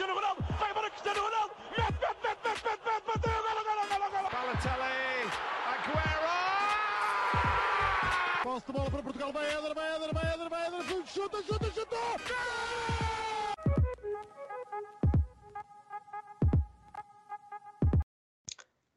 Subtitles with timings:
[0.00, 3.84] Cristiano Ronaldo, vai embora Cristiano Ronaldo, mete, mete, mete, mete, mete, mete, bateu, golo, golo,
[3.90, 4.28] golo, golo.
[4.32, 5.28] Balotelli,
[5.68, 6.36] Aguero!
[8.42, 11.70] Posse de bola para Portugal, vai Éder, vai Éder, vai Éder, vai Éder, chuta, chuta,
[11.74, 11.96] chuta!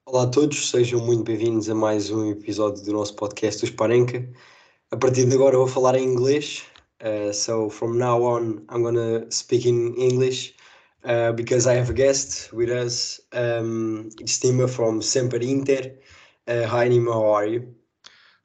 [0.05, 4.25] Olá a todos, sejam muito bem-vindos a mais um episódio do nosso podcast Os Parenca.
[4.89, 6.63] A partir de agora vou falar em inglês,
[7.01, 10.55] uh, so from now on I'm gonna speak in English
[11.05, 13.19] uh, because I have a guest with us.
[13.31, 15.91] Um, it's Nima from Sempre Inter.
[16.47, 17.75] Uh, hi Nima, how are you?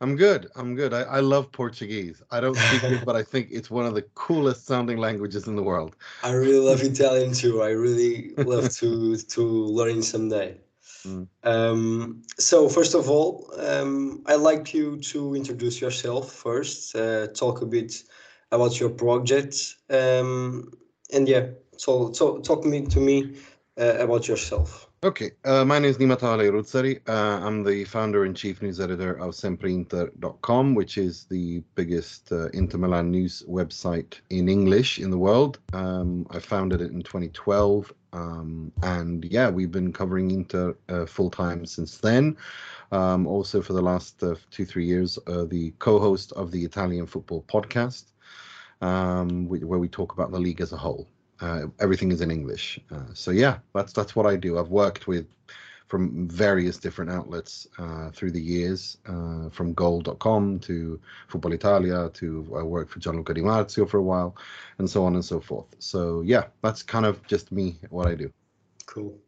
[0.00, 0.48] I'm good.
[0.54, 0.94] I'm good.
[0.94, 2.22] I, I love Portuguese.
[2.30, 5.56] I don't speak it, but I think it's one of the coolest sounding languages in
[5.56, 5.96] the world.
[6.22, 7.62] I really love Italian too.
[7.62, 10.56] I really love to to learn someday.
[11.04, 11.26] Mm.
[11.42, 16.94] Um, so first of all, um, I'd like you to introduce yourself first.
[16.94, 18.02] Uh, talk a bit
[18.52, 20.72] about your project, um,
[21.12, 21.46] and yeah,
[21.78, 23.36] so, so talk me to me
[23.78, 24.88] uh, about yourself.
[25.04, 26.98] Okay, uh, my name is Nimatale Ruzzari.
[27.08, 32.48] Uh, I'm the founder and chief news editor of SempreInter.com, which is the biggest uh,
[32.48, 35.60] Inter Milan news website in English in the world.
[35.72, 41.30] Um, I founded it in 2012, um, and yeah, we've been covering Inter uh, full
[41.30, 42.36] time since then.
[42.90, 47.06] Um, also, for the last uh, two, three years, the co host of the Italian
[47.06, 48.06] Football Podcast,
[48.80, 51.06] um, where we talk about the league as a whole.
[51.40, 52.80] Uh, everything is in English.
[52.90, 54.58] Uh, so yeah, that's that's what I do.
[54.58, 55.26] I've worked with
[55.88, 62.54] from various different outlets uh, through the years, uh, from Goal.com to Football Italia to
[62.56, 64.36] I worked for Gianluca Di Marzio for a while,
[64.78, 65.66] and so on and so forth.
[65.78, 68.30] So yeah, that's kind of just me what I do.
[68.86, 69.18] Cool.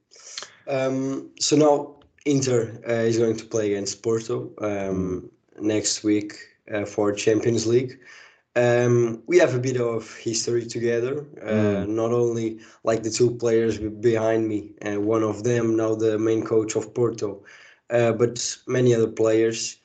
[0.68, 6.34] Um, so now Inter uh, is going to play against Porto um, next week
[6.72, 7.98] uh, for Champions League.
[8.56, 11.24] Um, we have a bit of history together.
[11.40, 16.18] Uh, Not only like the two players behind me, uh, one of them now the
[16.18, 17.44] main coach of Porto,
[17.90, 19.76] uh, but many other players.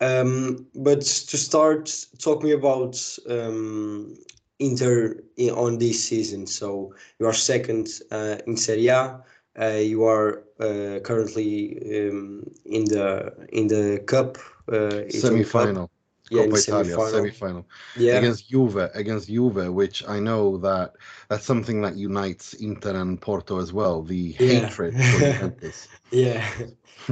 [0.00, 4.16] Um, but to start, talk me about um,
[4.58, 6.46] Inter in, on this season.
[6.46, 9.22] So you are second uh, in Serie A.
[9.60, 14.38] Uh, you are uh, currently um, in the in the cup.
[14.72, 15.90] Uh, Italy Cup.
[16.30, 17.66] Yeah, Coppa Italia, semi-final.
[17.96, 20.92] Yeah, against Juve, against Juve, which I know that
[21.28, 24.02] that's something that unites Inter and Porto as well.
[24.02, 24.68] The Yeah.
[24.68, 25.88] hatred for Juventus.
[26.10, 26.46] yeah.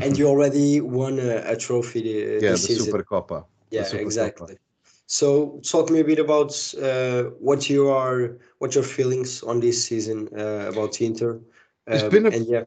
[0.02, 2.92] and you already won a, a trophy the, yeah, the season.
[2.92, 3.44] Supercoppa.
[3.70, 4.58] the yeah, exactly.
[5.06, 6.52] So talk me a bit about
[6.82, 11.40] uh, what you are, what your feelings on this season uh, about Inter.
[11.86, 12.64] It's Um, been a- and yeah,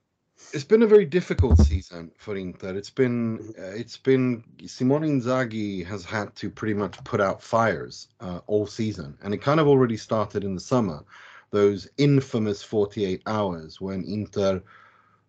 [0.51, 2.75] It's been a very difficult season for Inter.
[2.75, 8.07] It's been uh, it's been Simone Inzaghi has had to pretty much put out fires
[8.19, 11.03] uh, all season, and it kind of already started in the summer.
[11.51, 14.61] Those infamous 48 hours when Inter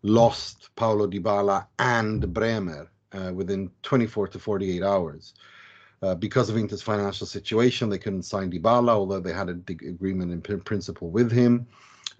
[0.02, 5.34] lost Paulo Dybala and Bremer uh, within 24 to 48 hours.
[6.02, 9.82] Uh, because of Inter's financial situation, they couldn't sign Dybala, although they had a dig-
[9.82, 11.66] agreement in prin- principle with him.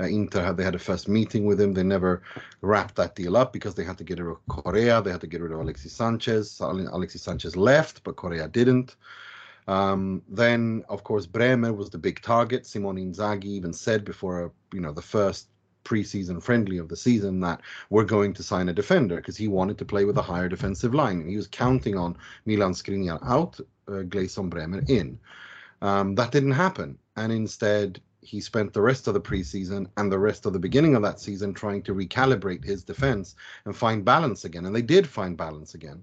[0.00, 1.75] Uh, Inter had they had a first meeting with him.
[1.75, 2.22] They never
[2.62, 5.03] wrapped that deal up because they had to get rid of Correa.
[5.03, 6.59] They had to get rid of Alexis Sanchez.
[6.61, 8.97] Ale- Alexis Sanchez left, but Correa didn't.
[9.69, 12.66] Um, then, of course, Bremer was the big target.
[12.66, 15.49] Simone Inzaghi even said before, you know, the first
[15.84, 19.78] preseason friendly of the season that we're going to sign a defender because he wanted
[19.78, 21.28] to play with a higher defensive line.
[21.28, 25.19] He was counting on Milan Skriniar out, uh, Gleison Bremer in.
[25.82, 30.19] Um, that didn't happen, and instead he spent the rest of the preseason and the
[30.19, 34.44] rest of the beginning of that season trying to recalibrate his defense and find balance
[34.44, 34.66] again.
[34.66, 36.03] And they did find balance again.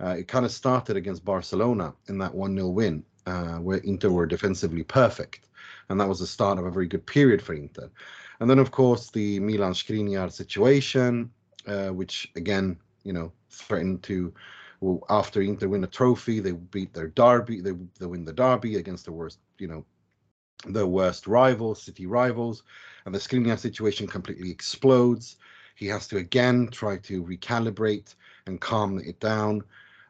[0.00, 4.10] Uh, it kind of started against Barcelona in that 1 0 win, uh, where Inter
[4.10, 5.48] were defensively perfect.
[5.88, 7.90] And that was the start of a very good period for Inter.
[8.40, 11.30] And then, of course, the Milan Skriniar situation,
[11.66, 14.32] uh, which again, you know, threatened to.
[14.80, 17.62] Well, after Inter win a trophy, they beat their derby.
[17.62, 19.86] They, they win the derby against the worst, you know,
[20.64, 22.62] the worst rivals, city rivals,
[23.04, 25.36] and the Skriniar situation completely explodes.
[25.74, 28.14] He has to again try to recalibrate
[28.46, 29.62] and calm it down,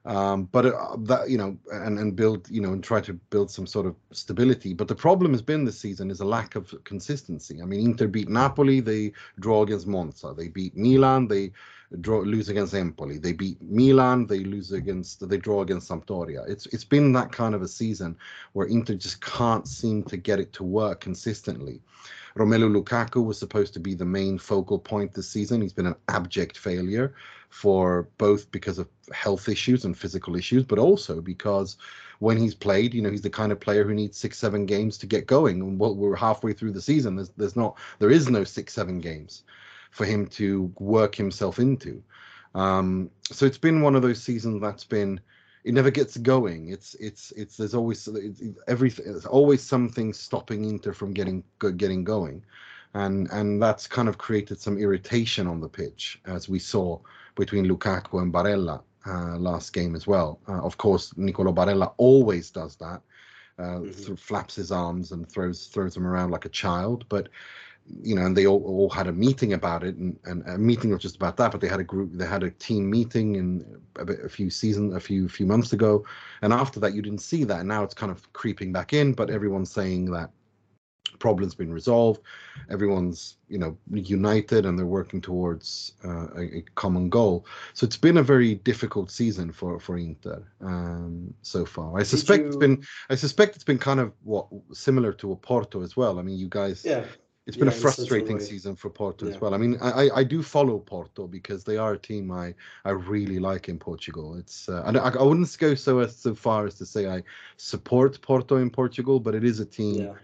[0.05, 3.51] um, but uh, that you know, and and build you know, and try to build
[3.51, 4.73] some sort of stability.
[4.73, 7.61] But the problem has been this season is a lack of consistency.
[7.61, 10.33] I mean, Inter beat Napoli, they draw against Monza.
[10.37, 11.51] They beat Milan, they
[12.01, 13.19] draw lose against Empoli.
[13.19, 16.49] They beat Milan, they lose against they draw against Sampdoria.
[16.49, 18.17] It's it's been that kind of a season
[18.53, 21.81] where Inter just can't seem to get it to work consistently.
[22.37, 25.63] Romelu Lukaku was supposed to be the main focal point this season.
[25.63, 27.15] He's been an abject failure
[27.49, 31.79] for both because of health issues and physical issues, but also because
[32.19, 34.99] when he's played, you know, he's the kind of player who needs six, seven games
[34.99, 35.61] to get going.
[35.61, 39.01] And what we're halfway through the season, there's there's not there is no six, seven
[39.01, 39.45] games
[39.97, 42.03] for him to work himself into.
[42.55, 45.21] Um, so it's been one of those seasons that's been
[45.65, 46.69] it never gets going.
[46.69, 49.07] It's it's it's there's always it's, everything.
[49.07, 51.43] There's always something stopping Inter from getting
[51.77, 52.45] getting going,
[52.93, 56.99] and and that's kind of created some irritation on the pitch as we saw
[57.37, 60.39] between Lukaku and Barella uh, last game as well.
[60.47, 63.01] Uh, of course, Nicolo Barella always does that.
[63.59, 64.05] Uh, mm-hmm.
[64.05, 67.31] th- flaps his arms and throws throws them around like a child, but
[68.03, 70.91] you know, and they all, all had a meeting about it, and, and a meeting
[70.91, 73.81] not just about that, but they had a group, they had a team meeting in
[73.97, 76.05] a, bit, a few season, a few few months ago,
[76.43, 79.13] and after that you didn't see that, and now it's kind of creeping back in.
[79.13, 80.31] But everyone's saying that
[81.19, 82.21] problem's been resolved,
[82.71, 87.47] everyone's you know united, and they're working towards uh, a, a, common goal.
[87.73, 91.99] So it's been a very difficult season for for Inter um, so far.
[91.99, 92.47] I suspect you...
[92.49, 96.19] it's been, I suspect it's been kind of what similar to a Porto as well.
[96.19, 96.85] I mean, you guys.
[96.85, 97.05] Yeah
[97.47, 99.35] it's been yeah, a frustrating season for Porto yeah.
[99.35, 99.55] as well.
[99.55, 102.55] I mean, I, I do follow Porto because they are a team I,
[102.85, 104.35] I really like in Portugal.
[104.35, 107.23] It's uh, I, I wouldn't go so as so far as to say I
[107.57, 110.15] support Porto in Portugal, but it is a team yeah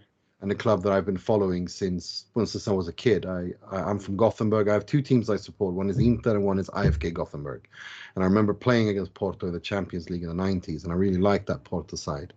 [0.43, 3.25] and a club that I've been following since well, since I was a kid.
[3.25, 4.67] I, I am from Gothenburg.
[4.67, 5.73] I have two teams I support.
[5.73, 7.65] One is Inter and one is IFK Gothenburg.
[8.13, 10.95] And I remember playing against Porto in the Champions League in the 90s, and I
[10.95, 12.33] really liked that Porto side.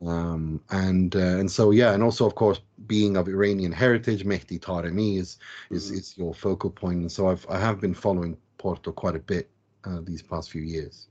[0.00, 0.08] Mm-hmm.
[0.08, 4.58] Um, and uh, and so yeah, and also of course being of Iranian heritage, Mehdi
[4.58, 5.36] Taremi is
[5.70, 5.98] is mm-hmm.
[5.98, 7.00] is your focal point.
[7.00, 9.50] And so I've I have been following Porto quite a bit
[9.84, 11.08] uh, these past few years.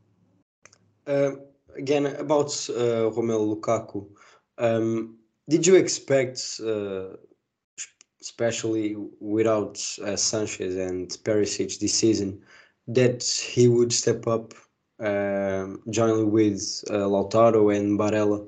[1.06, 1.34] Uh,
[1.78, 4.08] again about uh, Romelu Lukaku.
[4.58, 5.18] Um,
[5.50, 7.16] did you expect, uh,
[8.22, 12.42] especially without uh, Sanchez and Perisic this season,
[12.88, 14.54] that he would step up,
[15.00, 18.48] uh, jointly with uh, Lautaro and Barella?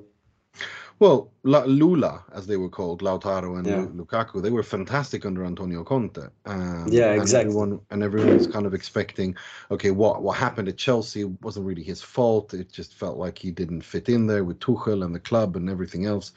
[0.98, 3.84] Well, La- Lula, as they were called, Lautaro and yeah.
[4.02, 6.22] Lukaku, they were fantastic under Antonio Conte.
[6.46, 7.50] Um, yeah, exactly.
[7.50, 9.36] And everyone, and everyone was kind of expecting,
[9.70, 12.54] okay, what what happened at Chelsea wasn't really his fault.
[12.54, 15.68] It just felt like he didn't fit in there with Tuchel and the club and
[15.68, 16.32] everything else.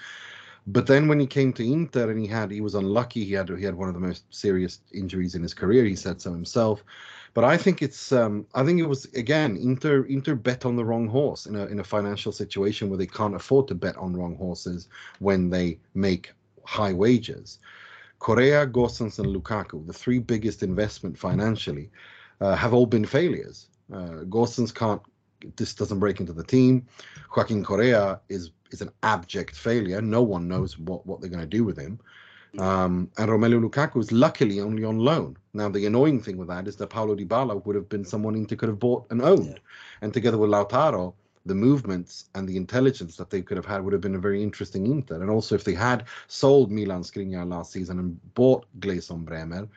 [0.71, 3.25] But then when he came to Inter and he had he was unlucky.
[3.25, 5.83] He had he had one of the most serious injuries in his career.
[5.83, 6.83] He said so himself.
[7.33, 10.85] But I think it's um, I think it was again Inter Inter bet on the
[10.85, 14.15] wrong horse in a in a financial situation where they can't afford to bet on
[14.15, 14.89] wrong horses
[15.19, 16.33] when they make
[16.65, 17.59] high wages.
[18.19, 21.89] Correa, Gosens, and Lukaku, the three biggest investment financially,
[22.41, 23.67] uh, have all been failures.
[23.91, 25.01] Uh, Gosens can't
[25.55, 26.85] this doesn't break into the team.
[27.35, 30.01] Joaquin Correa is is an abject failure.
[30.01, 31.99] No one knows what, what they're going to do with him.
[32.57, 35.37] Um, and Romelu Lukaku is luckily only on loan.
[35.53, 38.55] Now, the annoying thing with that is that Paulo Dybala would have been someone Inter
[38.55, 39.47] could have bought and owned.
[39.47, 39.57] Yeah.
[40.01, 41.13] And together with Lautaro,
[41.45, 44.41] the movements and the intelligence that they could have had would have been a very
[44.41, 45.21] interesting Inter.
[45.21, 49.67] And also, if they had sold Milan Skriniar last season and bought Gleison Bremer,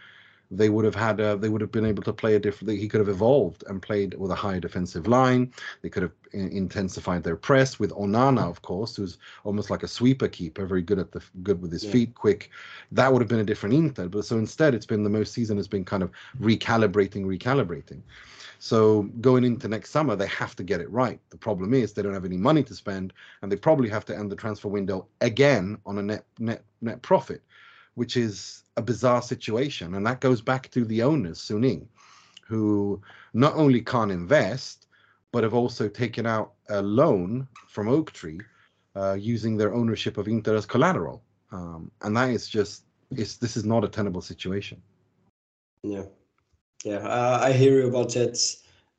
[0.53, 2.89] they would have had a, they would have been able to play a different he
[2.89, 7.23] could have evolved and played with a higher defensive line they could have in, intensified
[7.25, 11.11] their press with onana of course who's almost like a sweeper keeper very good at
[11.11, 11.93] the good with his yeah.
[11.93, 12.51] feet quick
[12.93, 15.57] that would have been a different inter but so instead it's been the most season
[15.57, 16.11] has been kind of
[16.41, 18.03] recalibrating recalibrating
[18.59, 21.19] so going into next summer, they have to get it right.
[21.31, 24.17] The problem is they don't have any money to spend, and they probably have to
[24.17, 27.43] end the transfer window again on a net net net profit
[27.95, 29.95] which is a bizarre situation.
[29.95, 31.87] And that goes back to the owners, Suning,
[32.47, 33.01] who
[33.35, 34.87] not only can't invest,
[35.33, 38.39] but have also taken out a loan from Oaktree
[38.95, 41.23] uh, using their ownership of Inter as collateral.
[41.51, 44.81] Um, and that is just, it's, this is not a tenable situation.
[45.83, 46.05] Yeah.
[46.85, 48.39] Yeah, uh, I hear you about that.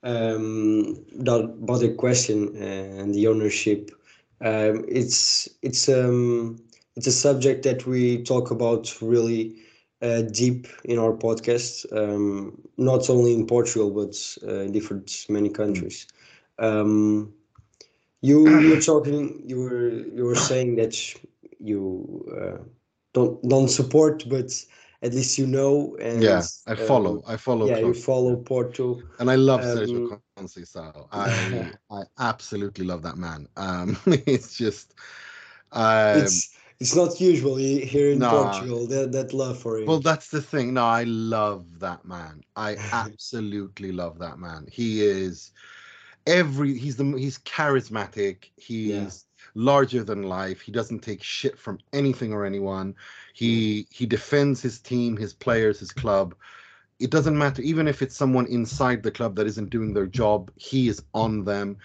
[0.04, 3.92] Um, that about the question and the ownership.
[4.42, 6.62] Um, it's it's um,
[6.96, 9.56] it's a subject that we talk about really
[10.02, 14.16] uh, deep in our podcast, um, not only in Portugal but
[14.48, 16.08] uh, in different many countries.
[16.60, 17.34] Um,
[18.22, 20.96] you were talking, you were you were saying that
[21.60, 22.64] you uh,
[23.14, 24.52] don't don't support, but
[25.02, 25.98] at least you know.
[26.00, 27.18] And, yeah, I follow.
[27.18, 27.68] Um, I follow.
[27.68, 31.08] Yeah, you follow Porto, and I love um, Sergio Conceição.
[31.12, 33.48] I I absolutely love that man.
[33.58, 34.94] Um, it's just.
[35.72, 38.44] Um, it's it's not usual here in no.
[38.44, 39.86] Portugal that that love for him.
[39.86, 40.74] Well, that's the thing.
[40.74, 42.44] No, I love that man.
[42.56, 44.68] I absolutely love that man.
[44.72, 45.52] He is
[46.28, 46.78] every.
[46.78, 47.06] He's the.
[47.18, 48.50] He's charismatic.
[48.58, 49.10] He's yeah.
[49.56, 50.62] larger than life.
[50.62, 52.96] He doesn't take shit from anything or anyone.
[53.34, 56.36] He he defends his team, his players, his club
[57.00, 60.52] it doesn't matter even if it's someone inside the club that isn't doing their job
[60.56, 61.76] he is on them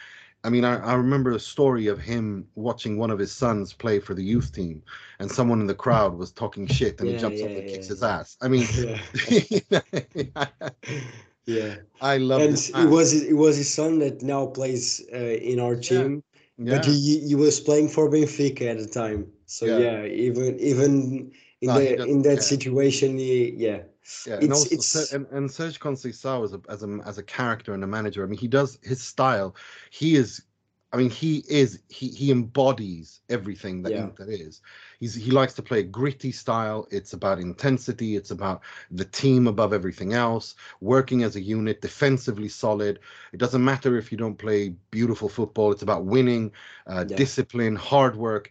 [0.45, 4.01] i mean i, I remember a story of him watching one of his sons play
[4.01, 4.83] for the youth team
[5.19, 7.67] and someone in the crowd was talking shit and Yeah, he jumps up yeah, and
[7.67, 8.99] kicks yeah, his ass i mean yeah.
[11.47, 11.77] yeah.
[12.01, 15.77] i love and it was it was his son that now plays uh, in our
[15.77, 16.23] team,
[16.69, 19.27] but he he was playing for Benfica at the time.
[19.47, 20.05] So Yeah.
[20.07, 23.83] even even in No, the in that situation, he, yeah,
[24.27, 27.75] Yeah, and also it's- and, and Serge Conceição as a as a as a character
[27.75, 28.25] and a manager.
[28.25, 29.55] I mean, he does his style.
[29.91, 30.43] He is,
[30.93, 34.05] I mean, he is he he embodies everything that Yeah.
[34.05, 34.61] Inter is.
[35.01, 36.87] He's he likes to play a gritty style.
[36.91, 38.17] It's about intensity.
[38.17, 40.55] It's about the team above everything else.
[40.81, 43.01] Working as a unit, defensively solid.
[43.33, 45.73] It doesn't matter if you don't play beautiful football.
[45.73, 46.53] It's about winning,
[46.87, 47.17] uh, Yeah.
[47.17, 48.51] discipline, hard work,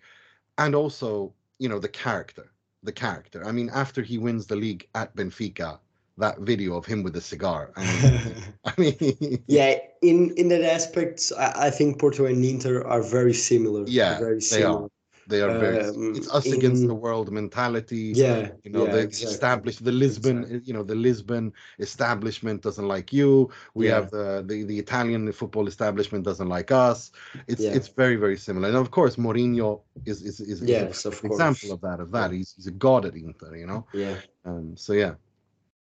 [0.58, 2.52] and also you know the character
[2.88, 3.46] the character.
[3.46, 5.78] I mean, after he wins the league at Benfica,
[6.18, 7.72] that video of him with the cigar.
[7.76, 9.76] I mean, I mean yeah.
[10.02, 13.84] In in that aspect, I, I think Porto and Inter are very similar.
[13.86, 14.90] Yeah, very they are.
[15.28, 15.80] They are very.
[15.80, 18.14] Um, it's us against the world mentality.
[18.16, 19.34] Yeah, You know, yeah, the exactly.
[19.34, 20.62] established, the Lisbon, Exactly.
[20.68, 23.50] you know, the Lisbon establishment doesn't like you.
[23.74, 23.96] We Yeah.
[23.96, 27.12] have the, the the Italian football establishment doesn't like us.
[27.48, 27.76] It's Yeah.
[27.78, 28.68] it's very very similar.
[28.70, 32.00] And of course, Mourinho is is is, is Yes, of an example of that.
[32.00, 33.56] Of that, he's he's a god at Inter.
[33.56, 33.82] You know.
[33.94, 34.16] Yeah.
[34.46, 34.76] Um.
[34.78, 35.16] So yeah.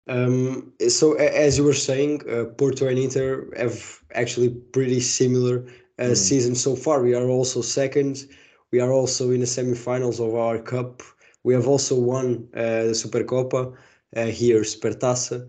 [0.09, 5.65] Um, so as you were saying, uh, Porto and Inter have actually pretty similar
[5.99, 6.17] uh, Mm.
[6.17, 7.03] seasons so far.
[7.03, 8.27] We are also second.
[8.73, 11.03] We are also in the semifinals of our cup.
[11.45, 13.75] We have also won uh, the Supercopa
[14.17, 15.47] uh, here, Supertaça.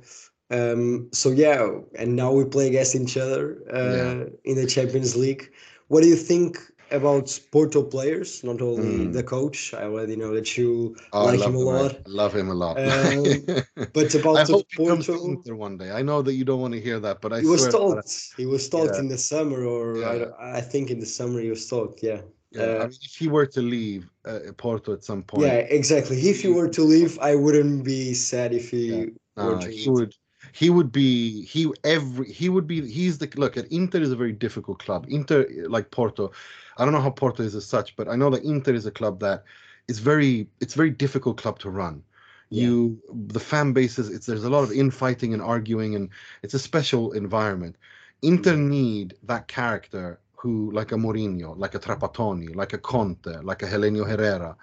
[0.52, 4.26] Um, so yeah, and now we play against each other uh, Yeah.
[4.46, 5.52] in the Champions League.
[5.88, 6.58] What do you think
[6.92, 8.44] about Porto players?
[8.44, 9.14] Not only Mm.
[9.14, 9.74] the coach.
[9.74, 11.92] I already know that you Oh, like him a lot.
[12.06, 12.78] I love him a lot.
[12.78, 13.46] Um,
[13.94, 15.26] But about I the hope he comes Porto.
[15.26, 15.92] Inter one day.
[15.92, 17.98] I know that you don't want to hear that, but I he was told
[18.38, 19.00] he was told Yeah.
[19.02, 20.18] in the summer or I, Yeah.
[20.20, 22.22] don't- I think in the summer he was told yeah
[22.54, 25.54] yeah, I uh, mean, if he were to leave uh, Porto at some point, yeah
[25.80, 29.46] exactly if he were to leave i wouldn't be sad if he Yeah.
[29.46, 29.90] were to he leave.
[29.90, 30.14] would
[30.54, 34.16] he would be he every he would be he's the look at Inter is a
[34.16, 35.06] very difficult club.
[35.10, 36.32] Inter like Porto,
[36.78, 38.92] I don't know how Porto is as such, but I know that Inter is a
[38.92, 39.44] club that
[39.88, 42.04] is very it's a very difficult club to run.
[42.50, 42.64] Yeah.
[42.64, 46.10] You the fan bases it's there's a lot of infighting and arguing and
[46.44, 47.78] it's a special environment.
[48.22, 53.64] Inter need that character who like a Mourinho, like a Trapattoni, like a Conte, like
[53.64, 54.58] a Helenio Herrera,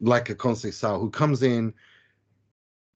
[0.00, 1.74] like a Conceição who comes in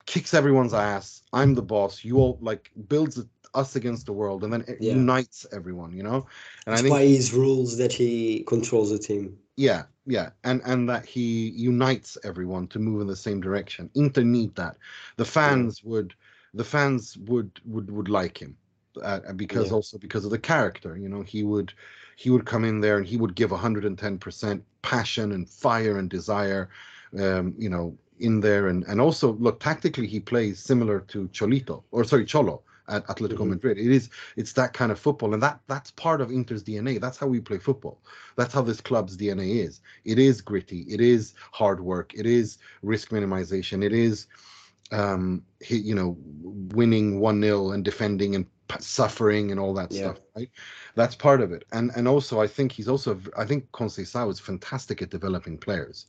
[0.06, 1.22] kicks everyone's ass.
[1.32, 2.04] I'm the boss.
[2.04, 3.20] You all like builds
[3.54, 4.92] us against the world, and then it Yeah.
[4.92, 5.92] unites everyone.
[5.96, 6.26] You know,
[6.66, 10.62] and it's I think by his rules that he controls the team yeah, yeah, and
[10.64, 13.90] and that he unites everyone to move in the same direction.
[13.94, 14.76] Inter need that.
[15.16, 16.14] The fans would,
[16.54, 18.58] the fans would would would like him,
[19.02, 19.76] uh, because Yeah.
[19.76, 20.96] also because of the character.
[20.96, 21.72] You know, he would
[22.16, 26.10] he would come in there and he would give 110 percent passion and fire and
[26.10, 26.70] desire.
[27.18, 31.82] Um, you know, in there and and also look tactically he plays similar to Cholito
[31.90, 33.48] or sorry Cholo at Atletico Mhm.
[33.48, 33.78] Madrid.
[33.78, 37.00] It is it's that kind of football and that that's part of Inter's DNA.
[37.00, 38.02] That's how we play football.
[38.36, 39.80] That's how this club's DNA is.
[40.04, 40.82] It is gritty.
[40.82, 42.12] It is hard work.
[42.14, 43.82] It is risk minimization.
[43.84, 44.26] It is
[44.92, 46.16] um you know
[46.74, 48.46] winning 1-0 and defending and
[48.78, 50.12] suffering and all that Yeah.
[50.12, 50.50] stuff right
[50.94, 54.40] that's part of it and and also i think he's also i think Conceição is
[54.40, 56.06] fantastic at developing players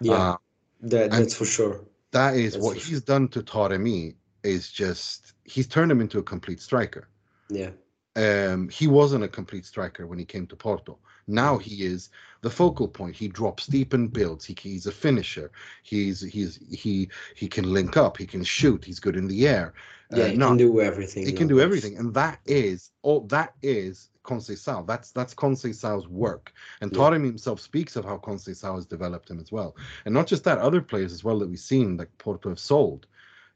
[0.00, 0.36] yeah Uh,
[0.82, 1.80] that, that's for sure
[2.12, 6.22] that is That's what he's done to Taremi is just he's turned him into a
[6.22, 7.08] complete striker.
[7.48, 7.70] yeah
[8.16, 10.98] Um, he wasn't a complete striker when he came to Porto.
[11.26, 12.10] Now he is
[12.40, 13.14] the focal point.
[13.16, 14.44] He drops deep and builds.
[14.44, 15.50] He, he's a finisher.
[15.82, 18.16] He's he's he he can link up.
[18.16, 18.84] He can shoot.
[18.84, 19.74] He's good in the air.
[20.12, 23.20] Uh, yeah he no, can do everything he can do everything, and that is all.
[23.26, 24.86] That is Conceição.
[24.86, 26.52] That's that's Conceição's work.
[26.80, 27.12] And Yeah.
[27.12, 29.76] Himself speaks of how Conceição has developed him as well.
[30.04, 33.06] And not just that, other players as well that we've seen, like Porto have sold.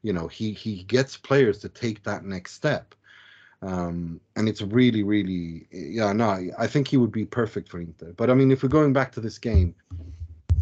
[0.03, 2.95] You know, he he gets players to take that next step.
[3.63, 7.79] Um, and it's really, really, yeah, no, I- I think he would be perfect for
[7.79, 8.15] Inter.
[8.17, 9.75] But I mean, if we're going back to this game,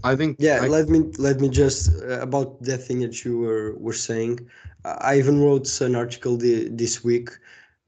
[0.02, 3.38] I think yeah I- let me let me just uh, about that thing that you
[3.38, 4.40] were were saying.
[4.85, 7.31] I even wrote an article the, this week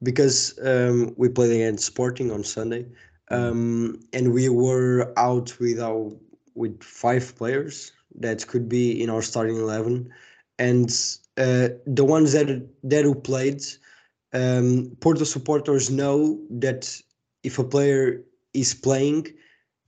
[0.03, 2.87] because um, we played against sporting on sunday
[3.31, 6.13] um, and we were out with our
[6.55, 10.11] with five players that could be in our starting 11
[10.59, 10.89] and
[11.39, 12.49] uh, the ones that
[12.83, 13.63] that who played
[14.33, 17.01] um, porto supporters know that
[17.43, 18.23] if a player
[18.55, 19.27] is playing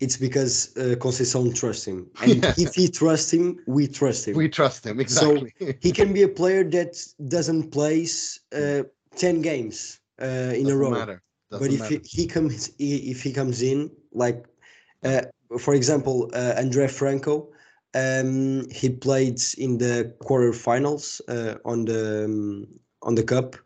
[0.03, 2.55] it's because uh, Conceição trusts him, and Yeah.
[2.59, 4.37] if he trusts him, we trust him.
[4.37, 5.51] We trust him exactly.
[5.61, 6.93] So, he can be a player that
[7.29, 8.83] doesn't place uh,
[9.17, 10.93] ten games uh, in a Doesn't row.
[10.93, 11.23] matter.
[11.59, 12.01] but Doesn't if matter.
[12.05, 14.45] he, he comes i- if he comes in like
[15.05, 15.23] uh,
[15.59, 17.49] for example uh, Andre Franco
[17.95, 22.67] um, he played in the quarterfinals uh, on the um,
[23.03, 23.57] on the cup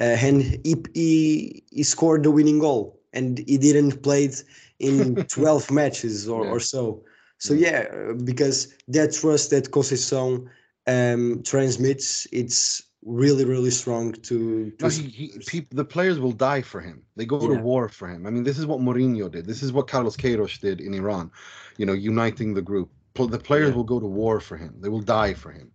[0.00, 4.42] uh, and he, he he scored the winning goal and he didn't play it
[4.80, 6.52] in 12 matches or, Yeah.
[6.52, 7.04] or so
[7.38, 8.58] so yeah because
[8.88, 10.46] that trust that Conceição
[10.86, 16.60] um, transmits it's really really strong to, to No, he, he, the players will die
[16.62, 17.02] for him.
[17.16, 18.26] They go to war for him.
[18.26, 19.46] I mean, this is what Mourinho did.
[19.46, 21.30] This is what Carlos Queiroz did in Iran.
[21.78, 22.90] You know, uniting the group.
[23.14, 23.76] The players Yeah.
[23.76, 24.72] will go to war for him.
[24.82, 25.68] They will die for him.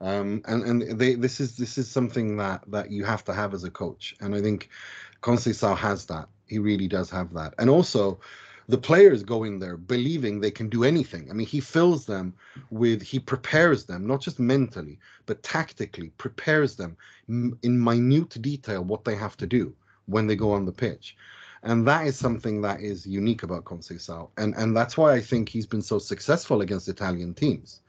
[0.00, 3.52] Um, and and they this is this is something that that you have to have
[3.52, 4.14] as a coach.
[4.22, 4.70] And I think
[5.20, 6.26] Conceição has that.
[6.52, 7.50] He really does have that.
[7.58, 8.20] And also,
[8.70, 11.24] the players go in there believing they can do anything.
[11.30, 12.34] I mean, he fills them
[12.70, 16.96] with he prepares them not just mentally but tactically prepares them
[17.28, 19.74] in minute detail what they have to do
[20.06, 21.16] when they go on the pitch.
[21.62, 24.30] And that is something that is unique about Conceição.
[24.36, 27.82] And and that's why I think he's been so successful against Italian teams.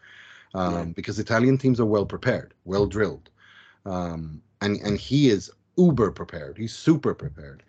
[0.54, 0.86] Um, Yeah.
[1.00, 3.30] because Italian teams are well prepared, well drilled.
[3.86, 6.58] Um, and and he is uber prepared.
[6.58, 7.64] He's super prepared.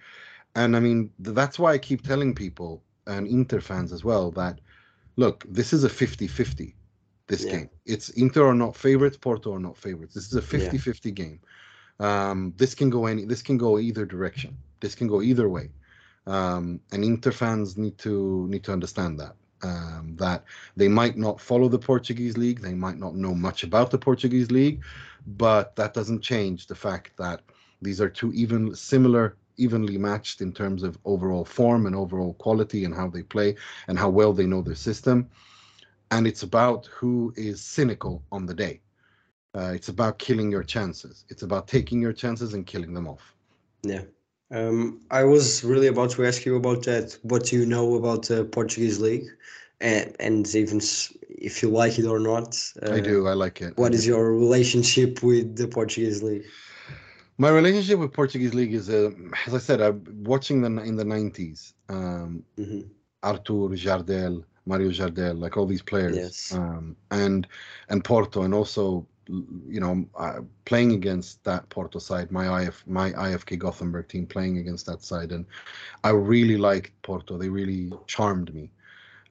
[0.55, 4.31] And I mean, th- that's why I keep telling people and Inter fans as well
[4.33, 4.61] that
[5.17, 6.75] look, this is a 50-50
[7.27, 7.53] this Yeah.
[7.53, 7.71] game.
[7.87, 10.15] It's Inter are not favorites, Porto are not favorites.
[10.15, 10.71] This is a Yeah.
[10.71, 11.41] 50-50 game.
[12.01, 14.57] Um, this can go any this can go either direction.
[14.81, 15.71] This can go either way.
[16.27, 19.37] Um, and Inter fans need to need to understand that.
[19.65, 20.45] Um, that
[20.77, 24.51] they might not follow the Portuguese league, they might not know much about the Portuguese
[24.51, 24.83] league,
[25.25, 27.43] but that doesn't change the fact that
[27.81, 32.85] these are two even similar, evenly matched in terms of overall form and overall quality
[32.85, 33.55] and how they play
[33.89, 35.29] and how well they know their system.
[36.11, 38.81] And it's about who is cynical on the day.
[39.55, 41.25] Uh, it's about killing your chances.
[41.29, 43.35] It's about taking your chances and killing them off.
[43.83, 44.03] Yeah.
[44.51, 47.19] Um, I was really about to ask you about that.
[47.23, 49.27] What do you know about the Portuguese league,
[49.81, 50.81] and and even
[51.29, 52.57] if you like it or not?
[52.83, 53.27] I uh, do.
[53.27, 53.75] I like it.
[53.77, 56.45] I What is your relationship with the Portuguese league?
[57.39, 59.11] My relationship with Portuguese league is, uh,
[59.47, 61.73] as I said, I'm watching them in the '90s.
[61.89, 62.83] Um, hmm
[63.23, 66.53] Artur Jardel, Mario Jardel, like all these players, Yes.
[66.53, 67.47] um, and
[67.89, 73.13] and Porto, and also you know uh, playing against that Porto side, my IF my
[73.13, 75.47] IFK Gothenburg team playing against that side, and
[76.05, 77.39] I really liked Porto.
[77.39, 78.71] They really charmed me.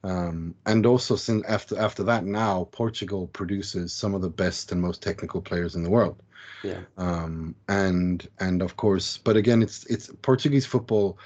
[0.04, 4.80] Um, and also since after after that now Portugal produces some of the best and
[4.80, 6.20] most technical players in the world
[6.64, 6.80] Yeah.
[6.96, 11.18] um, and and of course, but again, it's it's Portuguese football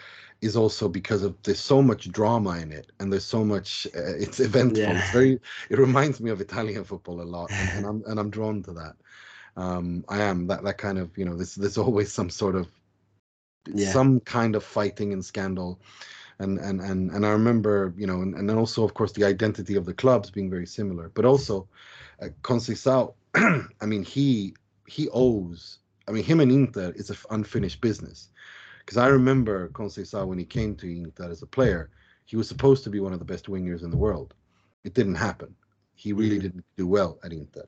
[0.43, 4.17] is also because of there's so much drama in it, and there's so much uh,
[4.25, 4.83] it's eventful.
[4.83, 4.99] Yeah.
[4.99, 8.31] It's very it reminds me of Italian football a lot, and, and I'm and I'm
[8.31, 8.95] drawn to that.
[9.57, 12.67] Um, I am that that kind of you know there's there's always some sort of
[13.75, 13.93] Yeah.
[13.93, 15.81] some kind of fighting and scandal.
[16.39, 19.75] And, and and and I remember, you know, and, and also, of course, the identity
[19.77, 21.69] of the clubs being very similar, but also,
[22.23, 23.15] uh, Conceição.
[23.35, 24.55] I mean, he
[24.87, 25.79] he owes.
[26.09, 28.31] I mean, him and Inter is an unfinished business.
[28.81, 31.91] Because I remember Conceição when he came to Inter as a player,
[32.27, 34.35] he was supposed to be one of the best wingers in the world.
[34.85, 35.55] It didn't happen.
[35.95, 36.43] He really Mhm.
[36.43, 37.67] didn't do well at Inter,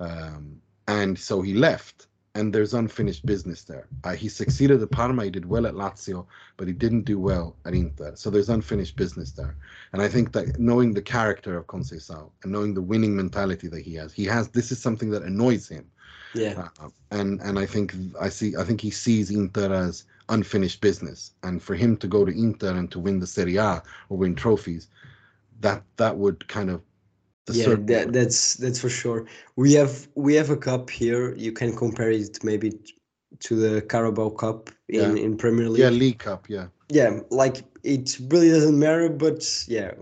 [0.00, 2.06] um, and so he left.
[2.36, 3.88] And there's unfinished business there.
[4.04, 5.24] Uh, he succeeded at Parma.
[5.24, 8.12] He did well at Lazio, but he didn't do well at Inter.
[8.14, 9.56] So there's unfinished business there.
[9.92, 13.82] And I think that knowing the character of Conceição and knowing the winning mentality that
[13.82, 15.90] he has, he has this is something that annoys him.
[16.34, 16.68] Yeah.
[16.80, 21.32] Uh, and and I think I see I think he sees Inter as unfinished business,
[21.42, 24.36] and for him to go to Inter and to win the Serie A or win
[24.36, 24.86] trophies,
[25.60, 26.82] that that would kind of
[27.48, 29.26] yeah, disturb that, that's that's for sure.
[29.56, 31.34] We have we have a cup here.
[31.36, 32.72] You can compare it maybe
[33.40, 35.22] to the Carabao Cup in, Yeah.
[35.24, 35.80] in Premier League.
[35.80, 39.92] yeah, League Cup, yeah, yeah, like it really doesn't matter, but yeah,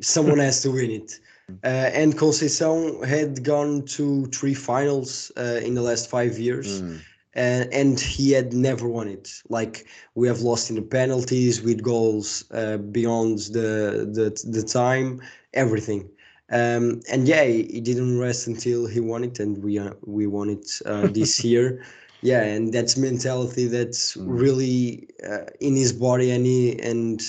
[0.00, 1.20] someone has to win it.
[1.64, 6.98] Uh, and Conceição had gone to three finals uh, in the last five years, Mm.
[7.34, 9.26] and and he had never won it.
[9.48, 15.20] Like we have lost in the penalties with goals uh, beyond the the the time,
[15.54, 16.08] everything.
[16.50, 20.26] Um, and yeah, he, he didn't rest until he won it, and we uh, we
[20.26, 21.82] won it uh, this year.
[22.22, 24.26] Yeah, and that's mentality that's Mm.
[24.26, 27.20] really uh, in his body, and he and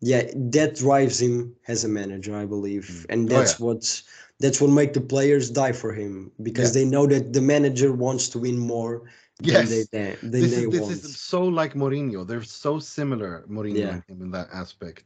[0.00, 3.06] yeah, that drives him as a manager, I believe, Mm.
[3.08, 4.02] and Oh, that's what
[4.40, 6.74] that's what make the players die for him because Yeah.
[6.74, 9.02] they know that the manager wants to win more
[9.40, 9.50] Yes.
[9.50, 12.26] than they than, this they is this is so like Mourinho.
[12.26, 13.92] They're so similar, Mourinho Yeah.
[13.92, 15.04] and him in that aspect.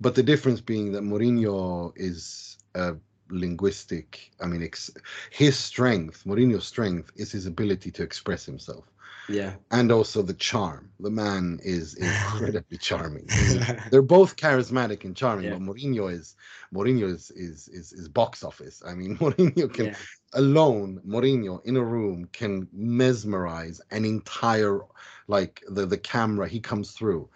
[0.00, 2.96] but the difference being that Mourinho is a
[3.30, 4.30] linguistic.
[4.40, 4.90] I mean, ex-
[5.30, 8.84] his strength, Mourinho's strength, is his ability to express himself,
[9.28, 9.54] Yeah.
[9.70, 10.90] and also the charm.
[11.00, 13.26] The man is incredibly charming.
[13.90, 15.52] They're both charismatic and charming, Yeah.
[15.52, 16.36] but Mourinho is
[16.72, 18.82] Mourinho is, is is is box office.
[18.86, 19.94] I mean, Mourinho can Yeah.
[20.34, 21.00] alone.
[21.06, 24.80] Mourinho in a room can mesmerize an entire
[25.28, 26.48] like the the camera.
[26.48, 27.28] He comes through,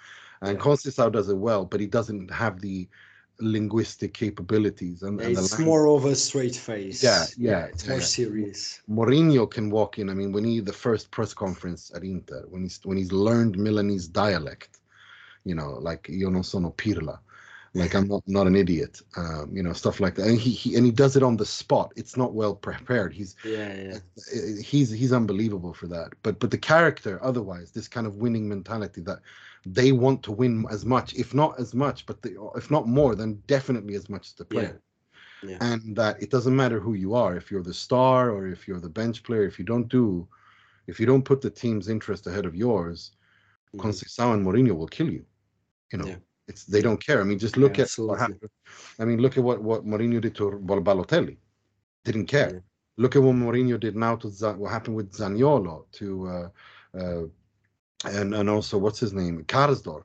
[0.42, 0.64] and Yeah.
[0.64, 2.88] Conceição does it well, but he doesn't have the
[3.40, 7.02] linguistic capabilities and, and It's more of a straight face.
[7.02, 8.80] Yeah, yeah, It's yeah, more serious.
[8.88, 10.10] Mourinho can walk in.
[10.10, 13.56] I mean, when he the first press conference at Inter, when he's when he's learned
[13.56, 14.80] Milanese dialect,
[15.44, 17.20] you know, like io non sono pirla,
[17.74, 20.26] like I'm not not an idiot, um, you know, stuff like that.
[20.26, 21.92] And he, he and he does it on the spot.
[21.96, 23.12] It's not well prepared.
[23.12, 23.96] He's Yeah, yeah.
[23.96, 26.14] uh, he's he's unbelievable for that.
[26.22, 29.20] But but the character, otherwise, this kind of winning mentality that
[29.66, 33.14] they want to win as much, if not as much, but they, if not more,
[33.14, 34.80] then definitely as much as the player
[35.42, 35.58] Yeah.
[35.60, 38.80] and that it doesn't matter who you are if you're the star or if you're
[38.80, 40.26] the bench player if you don't do
[40.86, 43.12] if you don't put the team's interest ahead of yours
[43.74, 43.80] Mhm.
[43.80, 45.24] Conceição and Mourinho will kill you
[45.92, 46.18] you know Yeah.
[46.48, 47.20] It's they don't care.
[47.20, 48.50] I mean just look Yeah, at what happened.
[48.98, 51.36] I mean look at what what Mourinho did to Bal- Balotelli.
[52.04, 52.50] Didn't care.
[52.54, 52.60] Yeah.
[53.02, 56.48] look at what Mourinho did now to Zan- what happened with Zaniolo to uh,
[57.00, 57.24] uh
[58.04, 59.44] and and also what's his name?
[59.44, 60.04] Karsdorp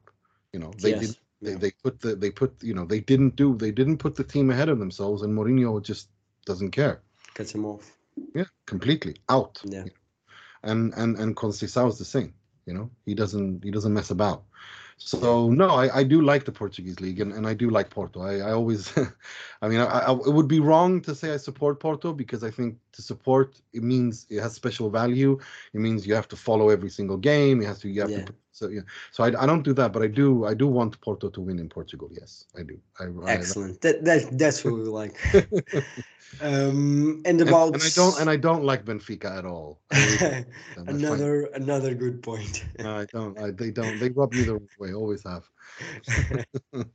[0.54, 1.58] you know they Yes, did they, yeah.
[1.64, 4.50] they put the they put you know they didn't do they didn't put the team
[4.52, 6.10] ahead of themselves and Mourinho just
[6.46, 7.02] doesn't care.
[7.34, 7.86] Cut him off.
[8.36, 9.16] yeah completely.
[9.30, 9.62] Out.
[9.66, 9.86] Yeah.
[10.64, 12.34] and and and Conceição is the same
[12.66, 14.44] you know he doesn't he doesn't mess about.
[14.98, 18.22] So no I, I do like the Portuguese league and, and I do like Porto.
[18.22, 18.94] I, I always
[19.62, 22.52] I mean I, I, it would be wrong to say I support Porto because I
[22.52, 25.40] think to support it means it has special value.
[25.74, 27.62] It means you have to follow every single game.
[27.62, 28.26] You have to you have Yeah.
[28.26, 31.00] to so yeah so I, I don't do that but I do I do want
[31.02, 33.82] Porto to win in Portugal yes I do I, I- Excellent.
[33.82, 35.18] That, that that's what we like.
[36.42, 39.98] um, and and, about and I don't and I don't like Benfica at all I
[39.98, 40.48] really don't.
[40.78, 42.64] And I find- another another good point.
[42.80, 43.38] No, I don't.
[43.40, 44.00] I, they don't.
[44.00, 44.94] They rub me the wrong way.
[44.94, 45.44] Always have.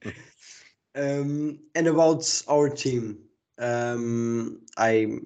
[0.95, 3.19] um, and about our team,
[3.59, 5.19] um, I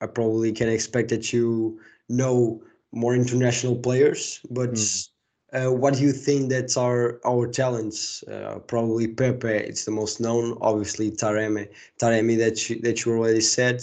[0.00, 5.08] I probably can expect that you know more international players, but Mm.
[5.52, 8.22] Uh, what do you think that's our our talents?
[8.24, 10.56] Uh, probably Pepe, it's the most known.
[10.60, 11.68] Obviously Taremi,
[12.00, 13.82] Taremi that you, that you already said.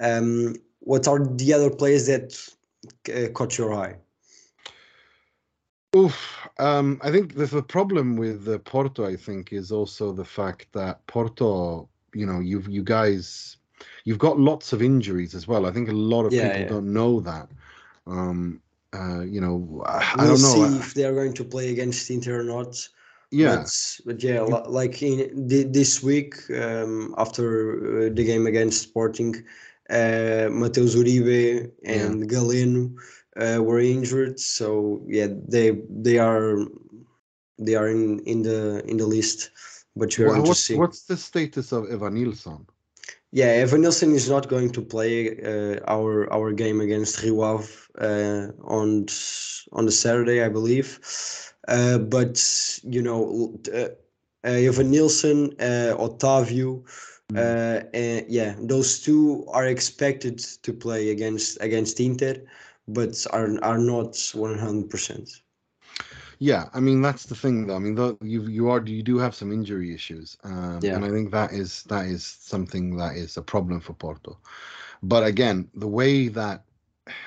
[0.00, 2.34] Um, what are the other players that
[3.14, 3.96] uh, caught your eye?
[5.96, 6.48] Oof.
[6.58, 10.66] Um, I think the, the problem with uh, Porto, I think, is also the fact
[10.72, 13.56] that Porto, you know, you've you guys,
[14.04, 15.66] you've got lots of injuries as well.
[15.66, 16.68] I think a lot of Yeah, people yeah.
[16.68, 17.48] don't know that.
[18.06, 18.60] Um,
[18.94, 20.54] uh, you know, I, I We'll don't know.
[20.54, 22.88] see if they are going to play against Inter or not.
[23.30, 28.82] yeah, But, but yeah, like in thi- this week um, after uh, the game against
[28.82, 29.34] Sporting,
[29.90, 32.92] uh, Mateus Uribe and Galeno
[33.36, 34.38] uh, were injured.
[34.40, 36.58] So yeah, they they are
[37.58, 39.50] they are in, in the in the list.
[39.96, 40.76] But Wha- going to what's, see.
[40.76, 42.66] what's the status of Evanilson?
[43.32, 47.66] Yeah, Evanilson is not going to play uh, our our game against Rio Ave
[48.00, 49.06] uh, on
[49.72, 50.98] on the Saturday, I believe.
[51.68, 52.36] Uh, but
[52.84, 53.78] you know, uh,
[54.44, 56.84] uh, Evanilson, uh, Otavio,
[57.36, 62.36] uh, and yeah, those two are expected to play against against Inter,
[62.88, 65.28] but are are not one hundred percent.
[66.38, 67.76] Yeah, I mean that's the thing though.
[67.76, 70.94] I mean, though you you are you do have some injury issues, um, Yeah.
[70.94, 74.38] and I think that is that is something that is a problem for Porto.
[75.02, 76.64] But again, the way that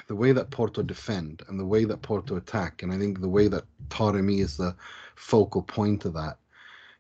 [0.08, 3.30] the way that Porto defend and the way that Porto attack, and I think the
[3.30, 4.76] way that Taremi is the
[5.15, 6.38] focal point of that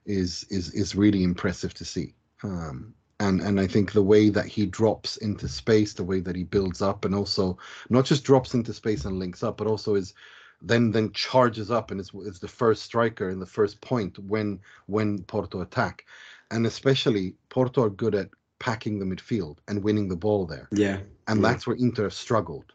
[0.05, 2.13] is is is really impressive to see.
[2.43, 6.35] Um, and and I think the way that he drops into space, the way that
[6.35, 7.57] he builds up, and also
[7.89, 10.13] not just drops into space and links up, but also is
[10.61, 14.59] then then charges up and is is the first striker and the first point when
[14.87, 16.05] when Porto attack,
[16.49, 18.29] and especially Porto are good at
[18.67, 20.97] packing the midfield and winning the ball there, Yeah,
[21.27, 21.47] and Yeah.
[21.47, 22.69] that's where Inter have struggled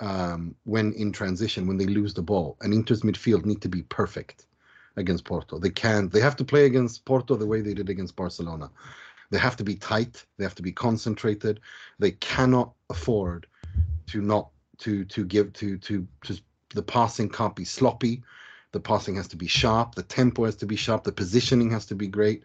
[0.00, 3.82] um, when in transition when they lose the ball, and Inter's midfield need to be
[4.00, 4.46] perfect
[4.96, 5.58] against Porto.
[5.58, 6.10] They can't.
[6.12, 8.70] They have to play against Porto the way they did against Barcelona.
[9.30, 10.14] They have to be tight.
[10.36, 11.60] They have to be concentrated.
[11.98, 13.46] They cannot afford
[14.08, 16.32] to not to to give to to to
[16.74, 18.22] the passing can't be sloppy.
[18.72, 19.94] The passing has to be sharp.
[19.94, 21.04] The tempo has to be sharp.
[21.04, 22.42] The positioning has to be great.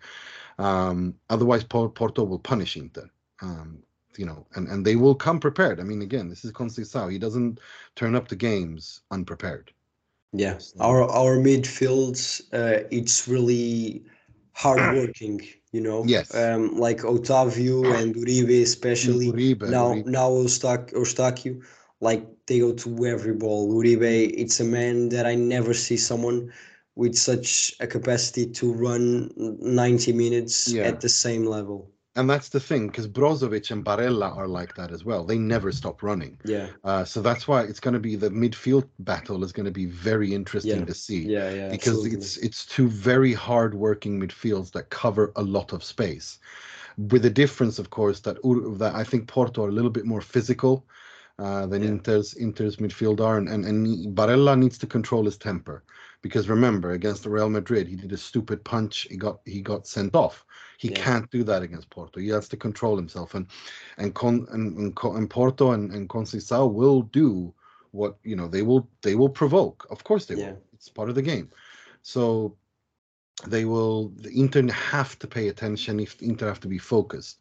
[0.58, 3.10] Um, otherwise, Porto will punish Inter.
[3.42, 3.84] Um,
[4.18, 5.80] you know, and and they will come prepared.
[5.80, 7.12] I mean, again, this is Conceição.
[7.12, 7.60] He doesn't
[7.96, 9.72] turn up to games unprepared.
[10.34, 10.58] yeah.
[10.58, 12.18] So- Our our midfield,
[12.54, 14.04] uh, it's really
[14.54, 15.42] hardworking.
[15.72, 16.34] You know, Yes.
[16.34, 20.06] um, like Otavio and Uribe, especially Uribe, now Uribe.
[20.06, 21.62] now Eustak- Eustáquio,
[22.02, 23.72] like they go to every ball.
[23.74, 26.52] Uribe, it's a man that I never see someone
[26.98, 30.84] with such a capacity to run 90 minutes Yeah.
[30.84, 31.92] at the same level.
[32.16, 35.24] And that's the thing, because Brozovic and Barella are like that as well.
[35.24, 36.36] They never stop running.
[36.44, 39.72] Yeah, Uh, so that's why it's going to be the midfield battle is going to
[39.84, 40.86] be very interesting Yeah.
[40.86, 41.22] to see.
[41.38, 41.70] yeah, yeah.
[41.70, 42.18] because absolutely.
[42.18, 46.40] it's it's two very hard working midfields that cover a lot of space
[47.12, 48.38] with the difference of course that
[48.84, 50.74] that I think Porto are a little bit more physical
[51.38, 51.90] uh, than Yeah.
[51.94, 53.86] Inter's Inter's midfield are and, and and
[54.18, 55.84] Barella needs to control his temper
[56.22, 59.08] because remember against the Real Madrid he did a stupid punch.
[59.10, 60.46] He got he got sent off.
[60.78, 61.04] He Yeah.
[61.04, 62.20] can't do that against Porto.
[62.20, 63.36] He has to control himself.
[63.36, 63.48] And
[63.98, 67.54] and Con, and, and, and Porto and, and Conceição will do
[67.92, 69.88] what you know they will they will provoke.
[69.90, 70.52] Of course they Yeah.
[70.52, 71.50] will it's part of the game.
[72.02, 72.58] So
[73.48, 77.40] they will the Inter have to pay attention if Inter have to be focused.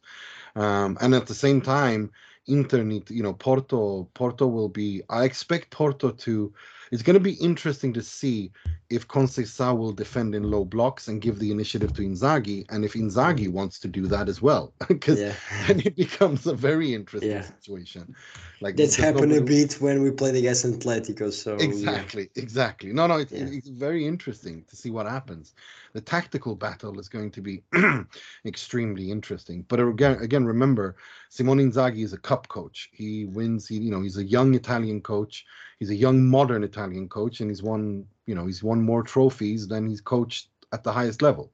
[0.55, 2.11] Um, and at the same time
[2.45, 6.53] Inter need you know Porto Porto will be I expect Porto to
[6.91, 8.51] it's going to be interesting to see
[8.89, 12.93] if Conceição will defend in low blocks and give the initiative to Inzaghi and if
[12.93, 13.51] Inzaghi mm.
[13.51, 15.33] wants to do that as well because yeah.
[15.67, 17.41] then it becomes a very interesting Yeah.
[17.41, 18.15] situation
[18.61, 21.31] like That's happened a bit when we played against Atletico.
[21.31, 21.65] So yeah.
[21.65, 22.91] Exactly, exactly.
[22.91, 25.53] No, no, it's, it's very interesting to see what happens.
[25.97, 27.63] The tactical battle is going to be
[28.45, 29.65] extremely interesting.
[29.67, 30.95] But again, again, remember,
[31.29, 32.91] Simone Inzaghi is a cup coach.
[32.93, 33.67] He wins.
[33.67, 35.43] He, you know, he's a young Italian coach.
[35.79, 38.05] He's a young modern Italian coach, and he's won.
[38.27, 41.51] You know, he's won more trophies than he's coached at the highest level.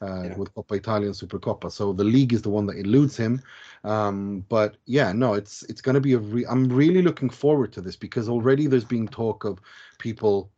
[0.00, 0.36] Uh, Yeah.
[0.36, 3.42] With Coppa Italia and Supercoppa, so the league is the one that eludes him.
[3.82, 6.18] Um, but yeah, no, it's it's going to be a.
[6.20, 9.58] Re- I'm really looking forward to this because already there's been talk of
[9.98, 10.51] people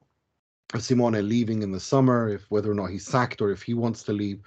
[0.81, 4.03] Simone leaving in the summer, if whether or not he's sacked or if he wants
[4.05, 4.41] to leave,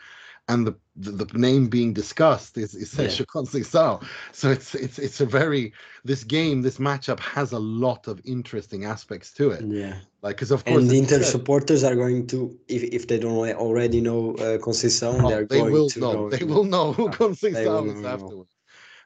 [0.50, 3.26] and the the, the name being discussed is is Yeah.
[3.36, 4.02] Conceição.
[4.32, 5.74] So it's it's it's a very
[6.06, 9.64] this game this matchup has a lot of interesting aspects to it.
[9.66, 9.96] Yeah.
[10.24, 13.38] Like because of course And the Inter supporters are going to, if, if they don't
[13.56, 16.94] already know uh, Conceição, oh, they're they going will to know they to- will know
[16.94, 18.10] who Conceição is know.
[18.10, 18.52] afterwards.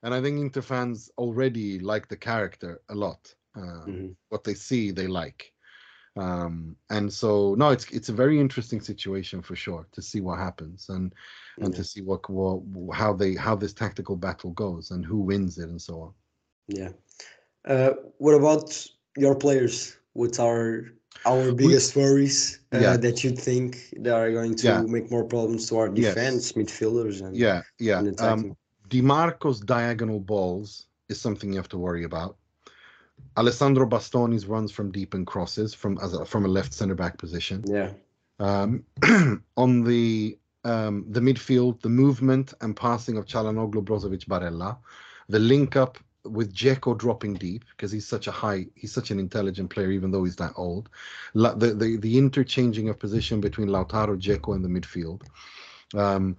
[0.03, 3.35] And I think Inter fans already like the character a lot.
[3.55, 4.15] Uh, Mhm.
[4.29, 5.51] what they see they like
[6.17, 10.37] um and so no it's it's a very interesting situation for sure to see what
[10.39, 11.13] happens and
[11.61, 11.77] and Yeah.
[11.77, 15.69] to see what, what how they how this tactical battle goes and who wins it
[15.69, 16.13] and so on
[16.67, 16.89] Yeah.
[17.65, 19.97] Uh, what about your players?
[20.13, 20.91] What are
[21.25, 22.97] our biggest worries uh, Yeah.
[22.97, 24.81] that you think they are going to Yeah.
[24.81, 26.15] make more problems to our Yes.
[26.15, 28.55] defense, midfielders, and yeah yeah and um?
[28.89, 32.35] Dimarco's diagonal balls is something you have to worry about
[33.37, 37.17] Alessandro Bastoni's runs from deep and crosses from as a, from a left center back
[37.17, 37.91] position yeah.
[38.39, 38.83] Um,
[39.57, 44.77] on the um, the midfield, the movement and passing of Calhanoglu, Brozovic, Barella,
[45.29, 49.19] the link up with Dzeko dropping deep because he's such a high, he's such an
[49.19, 50.89] intelligent player, even though he's that old.
[51.33, 55.21] La, the, the the interchanging of position between Lautaro, Dzeko, and the midfield.
[55.95, 56.37] Um,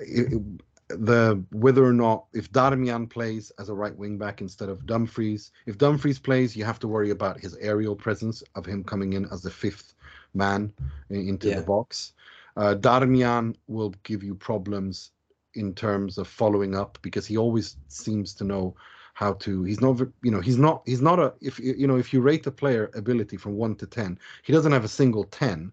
[0.00, 0.42] it- it-
[0.88, 5.50] the whether or not if Darmian plays as a right wing back instead of Dumfries,
[5.66, 9.26] if Dumfries plays, you have to worry about his aerial presence of him coming in
[9.32, 9.94] as the fifth
[10.34, 10.72] man
[11.10, 11.56] into Yeah.
[11.56, 12.12] the box.
[12.56, 15.10] Uh, Darmian will give you problems
[15.54, 18.74] in terms of following up because he always seems to know
[19.14, 19.64] how to.
[19.64, 21.34] He's not, you know, he's not, he's not a.
[21.40, 24.52] If you you know, if you rate a player ability from one to ten, he
[24.52, 25.72] doesn't have a single ten,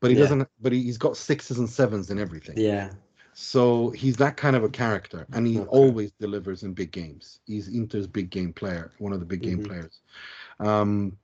[0.00, 0.22] but he Yeah.
[0.22, 0.48] doesn't.
[0.60, 2.56] But he, he's got sixes and sevens in everything.
[2.58, 2.90] Yeah.
[3.34, 5.68] So he's that kind of a character, and he Okay.
[5.68, 7.40] always delivers in big games.
[7.46, 9.66] He's Inter's big game player, one of the big game Mhm.
[9.66, 10.00] players.
[10.60, 11.18] Um,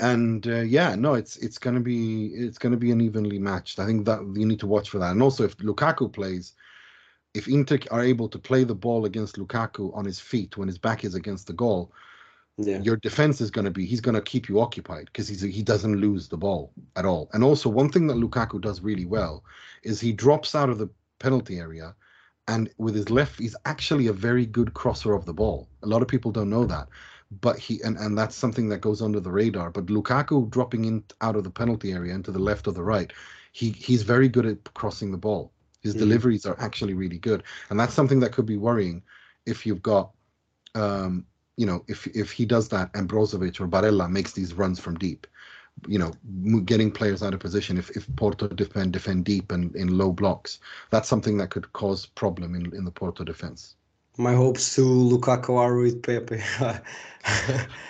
[0.00, 3.78] and uh, yeah, no, it's it's gonna be it's gonna be an evenly matched.
[3.78, 5.12] I think that you need to watch for that.
[5.12, 6.54] And also, if Lukaku plays,
[7.34, 10.78] if Inter are able to play the ball against Lukaku on his feet when his
[10.78, 11.92] back is against the goal,
[12.58, 12.80] Yeah.
[12.82, 15.62] your defense is going to be he's going to keep you occupied because he's he
[15.62, 17.28] doesn't lose the ball at all.
[17.32, 19.44] And also one thing that Lukaku does really well
[19.82, 21.94] is he drops out of the penalty area
[22.48, 25.68] and with his left he's actually a very good crosser of the ball.
[25.82, 26.88] A lot of people don't know that.
[27.40, 29.70] But he and, and that's something that goes under the radar.
[29.70, 33.12] But Lukaku dropping in out of the penalty area into the left or the right,
[33.52, 35.52] he he's very good at crossing the ball.
[35.82, 35.98] His Mhm.
[35.98, 37.42] deliveries are actually really good.
[37.70, 39.02] And that's something that could be worrying
[39.46, 40.12] if you've got
[40.74, 41.26] um
[41.56, 44.96] you know, if if he does that and Brozovic or Barella makes these runs from
[44.96, 45.26] deep,
[45.86, 46.12] you know,
[46.60, 47.78] getting players out of position.
[47.78, 50.58] If if Porto defend defend deep and in low blocks,
[50.90, 53.76] that's something that could cause problem in in the Porto defense.
[54.18, 56.42] My hopes to Lukaku are with Pepe.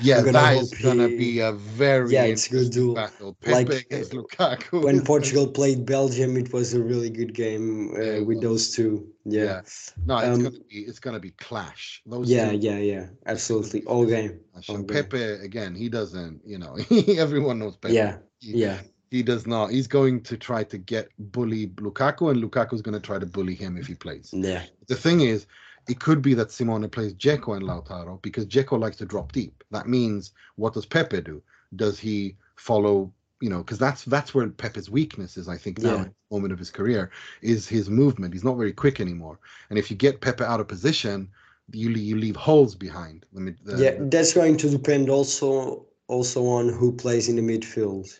[0.01, 2.95] Yeah, gonna that is gonna be a very Yeah, it's good duel.
[2.95, 3.35] battle.
[3.41, 4.83] Pepe Like, against uh, Lukaku.
[4.85, 9.07] when Portugal played Belgium, it was a really good game uh, it with those two.
[9.25, 9.61] Yeah, Yeah.
[10.07, 12.03] no, it's um, gonna be it's gonna be clash.
[12.07, 13.85] Those yeah, two yeah, yeah, absolutely.
[13.85, 14.41] All game.
[14.69, 15.05] all And game.
[15.05, 16.77] Pepe again, he doesn't, you know,
[17.17, 17.95] everyone knows Pepe.
[17.95, 19.71] Yeah, He- yeah, he does not.
[19.71, 23.55] He's going to try to get bully Lukaku, and Lukaku's going to try to bully
[23.55, 24.31] him if he plays.
[24.33, 25.47] yeah, The thing is,
[25.89, 29.65] it could be that Simone plays Dzeko and Lautaro because Dzeko likes to drop deep.
[29.71, 31.43] That means, what does Pepe do?
[31.77, 33.13] Does he follow?
[33.41, 35.49] You know, because that's that's where Pepe's weakness is.
[35.49, 36.09] I think now Yeah.
[36.31, 38.35] moment of his career is his movement.
[38.35, 39.39] He's not very quick anymore.
[39.71, 41.29] And if you get Pepe out of position,
[41.73, 43.27] you you leave holes behind.
[43.33, 43.95] The, the, yeah.
[44.01, 48.19] That's going to depend also also on who plays in the midfield,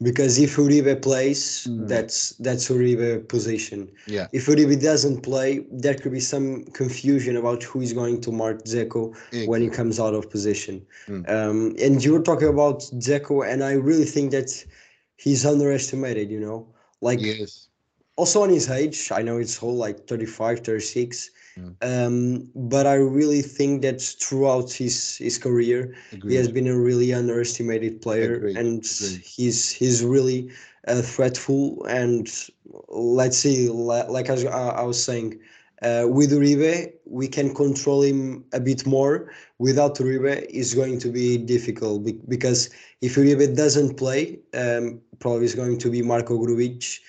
[0.00, 1.88] because if Uribe plays, Mm.
[1.88, 3.88] that's that's Uribe position.
[4.06, 8.30] yeah, If Uribe doesn't play, there could be some confusion about who is going to
[8.32, 9.14] mark Dzeko
[9.46, 10.82] when he comes out of position.
[11.08, 11.22] Mm.
[11.28, 14.50] Um, and you were talking about Dzeko, and I really think that
[15.16, 16.66] he's underestimated, you know?
[17.00, 17.68] Like, Yes.
[18.16, 21.30] also on his age, I know it's whole like 35, 36.
[21.60, 21.76] Mm.
[21.82, 25.94] Um, but I really think that throughout his, his career,
[26.26, 29.22] he has been a really underestimated player, Agreed, and agreed.
[29.24, 30.50] he's he's really
[30.88, 31.84] uh, threatful.
[31.86, 32.28] And
[32.88, 35.38] let's see, li- like I was, I I was saying,
[35.82, 39.32] uh, with Uribe, we can control him a bit more.
[39.58, 42.70] Without Uribe, it's going to be difficult because
[43.00, 47.00] if Uribe doesn't play, um, probably it's going to be Marko Grujic,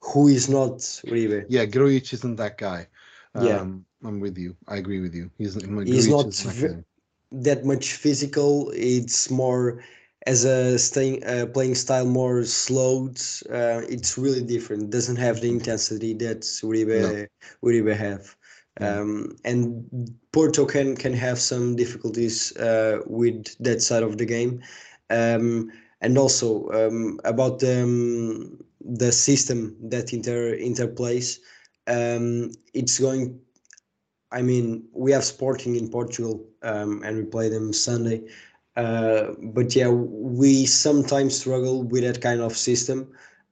[0.00, 1.46] who is not Uribe.
[1.48, 2.86] Yeah, Grujic isn't that guy.
[3.34, 3.60] Yeah.
[3.60, 4.56] Um, I'm with you.
[4.66, 5.30] I agree with you.
[5.38, 6.84] He's, He's not isn't that ve- guy.
[7.32, 8.70] that much physical.
[8.74, 9.82] It's more
[10.26, 13.18] as a staying uh, playing style more slowed.
[13.50, 14.90] Uh, it's really different.
[14.90, 17.28] Doesn't have the intensity that Uribe
[17.62, 18.36] Uribe have.
[18.80, 19.00] No.
[19.00, 24.62] Um, and Porto can can have some difficulties uh, with that side of the game.
[25.10, 31.40] Um, and also um, about the, um, the system that Inter Inter plays.
[31.88, 33.40] Um, it's going
[34.30, 38.22] I mean, we have Sporting in Portugal, um, and we play them Sunday.
[38.76, 43.08] Uh, but yeah, we sometimes struggle with that kind of system.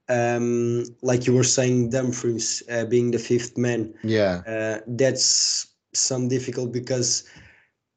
[0.09, 4.43] Um, like you were saying, Dumfries uh, being the fifth man, Yeah.
[4.47, 7.25] uh, that's some difficult because,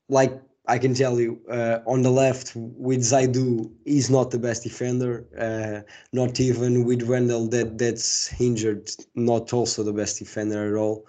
[0.10, 4.64] like I can tell you, uh, on the left with Zaidu, he's not the best
[4.64, 5.26] defender.
[5.38, 5.82] Uh,
[6.14, 11.08] not even with Wendell, that that's injured, not also the best defender at all.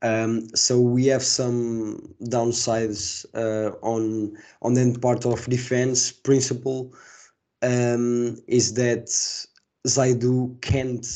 [0.00, 6.10] Um, so we have some downsides uh, on on that part of defense.
[6.10, 6.94] Principle
[7.60, 9.06] um, is that
[9.86, 11.06] Zaidu can't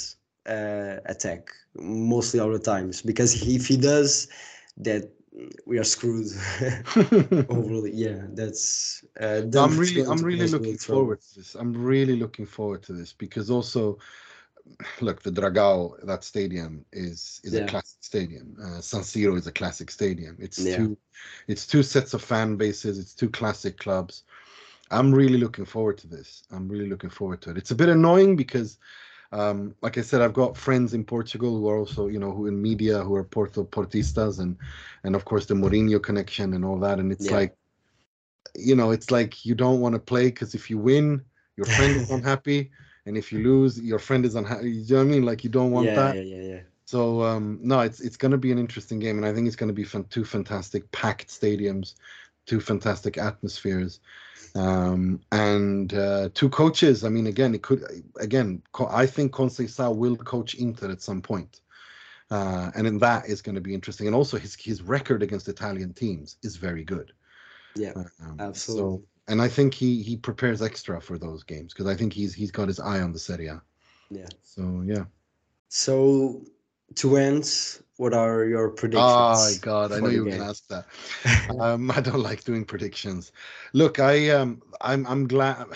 [0.47, 4.29] uh, attack mostly all the times because if he does,
[4.77, 5.16] that
[5.67, 6.27] we are screwed.
[7.49, 7.87] overall.
[7.87, 9.05] yeah, that's.
[9.21, 11.55] Uh, I'm really, I'm really looking forward to this.
[11.55, 13.99] I'm really looking forward to this because also,
[15.01, 17.65] look, the Dragao, that stadium is is Yeah.
[17.65, 18.57] a classic stadium.
[18.63, 20.37] Uh, San Siro is a classic stadium.
[20.41, 20.77] It's Yeah.
[20.77, 20.97] two,
[21.49, 22.99] it's two sets of fan bases.
[22.99, 24.25] It's two classic clubs.
[24.91, 26.45] I'm really looking forward to this.
[26.51, 27.59] I'm really looking forward to it.
[27.59, 28.79] It's a bit annoying because,
[29.33, 32.47] um, like I said, I've got friends in Portugal who are also, you know, who
[32.47, 34.57] in media who are Porto Portistas and,
[35.05, 36.99] and of course the Mourinho connection and all that.
[36.99, 37.33] And it's Yeah.
[37.33, 37.55] like,
[38.57, 41.23] you know, it's like you don't want to play because if you win,
[41.57, 42.71] your friend is unhappy,
[43.07, 44.71] and if you lose, your friend is unhappy.
[44.71, 45.25] You know what I mean?
[45.25, 46.19] Like you don't want yeah, that.
[46.19, 46.61] yeah, yeah, yeah.
[46.85, 49.57] So um, no, it's it's going to be an interesting game, and I think it's
[49.57, 51.95] going to be fan- two fantastic packed stadiums,
[52.47, 54.01] two fantastic atmospheres,
[54.55, 57.05] um, and uh, two coaches.
[57.05, 57.85] I mean, again, it could
[58.19, 58.63] again.
[58.89, 61.61] I think Conceição will coach Inter at some point,
[62.31, 64.07] uh, and then that is going to be interesting.
[64.07, 67.13] And also, his his record against Italian teams is very good.
[67.75, 68.99] Yeah, Um, absolutely.
[68.99, 72.33] So, and I think he he prepares extra for those games because I think he's
[72.33, 73.63] he's got his eye on the Serie A.
[74.11, 74.29] Yeah.
[74.43, 75.05] So yeah.
[75.69, 76.43] So
[76.95, 79.15] to end, what are your predictions?
[79.15, 80.87] Oh my god, I know you were gonna ask that.
[81.61, 83.33] um, I don't like doing predictions.
[83.73, 85.67] Look, I um, I'm I'm glad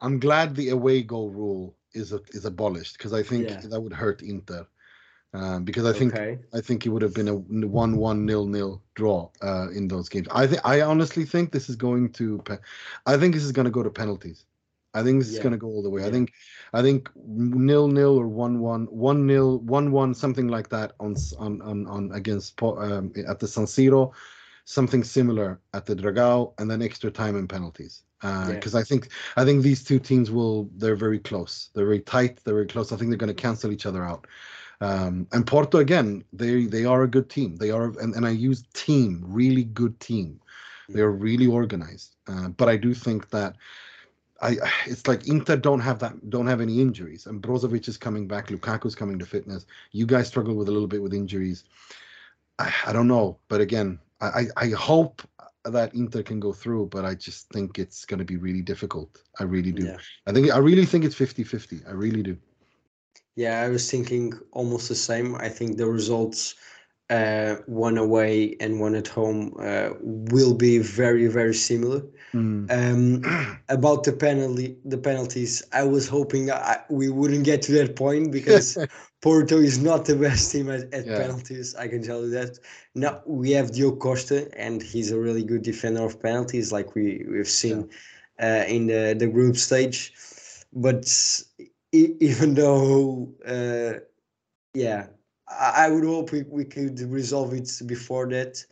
[0.00, 3.60] I'm glad the away goal rule is a, is abolished because I think Yeah.
[3.60, 4.66] that would hurt Inter.
[5.32, 6.38] Um, because I think okay.
[6.52, 10.28] I think it would have been a one-one nil-nil draw uh, in those games.
[10.30, 12.38] I think I honestly think this is going to.
[12.44, 12.58] pe-
[13.06, 14.46] I think this is going to go to penalties.
[14.94, 16.04] I think this is going to go all the way.
[16.04, 16.32] I think
[16.72, 22.62] I think nil-nil or one-one, one-nil, one-one, something like that on on on, on against
[22.62, 24.12] um, at the San Siro,
[24.64, 28.02] something similar at the Dragao, and then extra time and penalties.
[28.22, 28.52] Yeah.
[28.52, 30.70] Because I think I think these two teams will.
[30.76, 31.70] They're very close.
[31.74, 32.40] They're very tight.
[32.42, 32.90] They're very close.
[32.90, 34.26] I think they're going to cancel each other out.
[34.80, 37.56] Um, and Porto again, they they are a good team.
[37.56, 40.40] They are, and, and I use team, really good team.
[40.88, 42.16] They are really organized.
[42.26, 43.56] Uh, but I do think that
[44.44, 48.28] I it's like Inter don't have that don't have any injuries, and Brozovic is coming
[48.28, 48.48] back.
[48.48, 49.66] Lukaku's coming to fitness.
[49.92, 51.64] You guys struggle with a little bit with injuries.
[52.58, 55.22] I, I don't know, but again, I I I hope
[55.64, 59.22] that Inter can go through, but I just think it's going to be really difficult.
[59.40, 59.86] I really do.
[59.86, 59.96] Yeah.
[60.26, 61.88] I think I really think it's 50-50.
[61.88, 62.36] I really do.
[63.36, 65.34] Yeah, I was thinking almost the same.
[65.36, 66.54] I think the results,
[67.10, 72.02] uh, one away and one at home, uh, will be very, very similar.
[72.34, 72.70] Mm.
[72.70, 77.96] Um, about the penalty, the penalties, I was hoping I, we wouldn't get to that
[77.96, 78.78] point because
[79.22, 81.16] Porto is not the best team at, at Yeah.
[81.16, 81.74] penalties.
[81.74, 82.58] I can tell you that.
[82.94, 87.24] Now we have Diogo Costa, and he's a really good defender of penalties, like we
[87.30, 87.88] we've seen
[88.42, 90.12] uh, in the the group stage.
[90.72, 91.06] But
[91.92, 94.00] e- even though, uh,
[94.74, 95.06] yeah,
[95.48, 98.64] I, I would hope we, we could resolve it before that.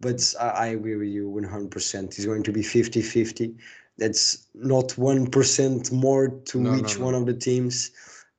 [0.00, 2.04] But I, I agree with you 100%.
[2.04, 3.54] It's going to be 50 50.
[3.98, 7.04] That's not 1% more to No, no, each no.
[7.04, 7.90] one of the teams.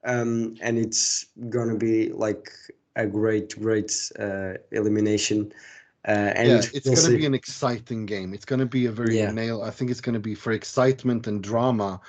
[0.05, 2.49] Um, and it's going to be like
[2.95, 5.51] a great, great uh, elimination.
[6.07, 8.33] Uh, and yeah, it's we'll going to be an exciting game.
[8.33, 9.31] It's going to be a very Yeah.
[9.31, 9.61] nail.
[9.61, 11.99] I think it's going to be for excitement and drama.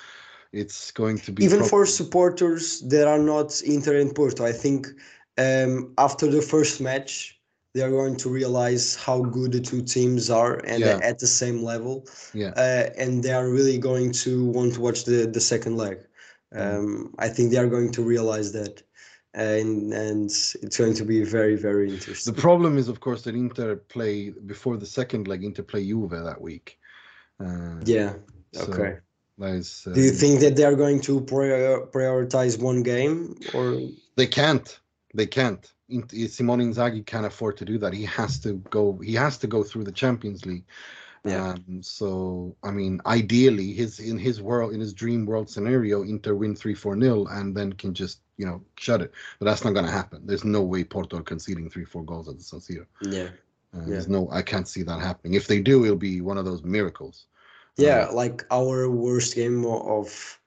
[0.52, 4.88] It's going to be even for supporters that are not Inter and Porto, I think
[5.44, 5.72] um,
[6.06, 7.40] after the first match,
[7.72, 10.98] they are going to realize how good the two teams are and Yeah.
[11.10, 11.94] at the same level.
[12.34, 12.52] Yeah.
[12.56, 15.98] Uh, and they are really going to want to watch the, the second leg.
[16.52, 16.78] Mm.
[16.78, 18.82] Um, I think they are going to realize that.
[19.34, 20.24] And, and
[20.64, 22.34] it's going to be very, very interesting.
[22.34, 25.44] The problem is, of course, that Inter play before the second leg.
[25.44, 26.76] Inter play Juve that week.
[27.38, 28.14] Uh, yeah.
[28.52, 28.98] so Okay.
[29.42, 33.80] is, uh, Do you think that they are going to prior, prioritize one game or?
[34.16, 34.80] they can't?
[35.14, 35.72] They can't.
[36.28, 37.92] Simone Inzaghi can't afford to do that.
[37.92, 38.98] He has to go.
[38.98, 40.64] He has to go through the Champions League.
[41.24, 41.50] Yeah.
[41.50, 46.34] Um, so I mean, ideally, his in his world, in his dream world scenario, Inter
[46.34, 49.12] win three four nil and then can just you know shut it.
[49.38, 50.22] But that's not going to happen.
[50.24, 52.86] There's no way Porto are conceding three four goals at the San Siro.
[53.02, 53.28] Yeah.
[53.74, 53.84] Uh, Yeah.
[53.86, 54.28] There's no.
[54.30, 55.34] I can't see that happening.
[55.34, 57.26] If they do, it'll be one of those miracles.
[57.76, 60.39] Yeah, Um, like our worst game of.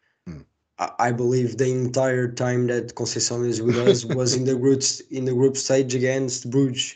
[0.80, 5.26] I believe the entire time that Conceição is with us was in the groups in
[5.26, 6.96] the group stage against Bruges,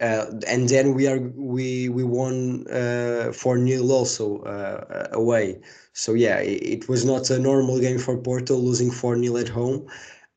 [0.00, 5.60] uh, and then we are we we won uh, four 0 also uh, away.
[5.94, 9.48] So yeah, it, it was not a normal game for Porto losing four 0 at
[9.48, 9.86] home.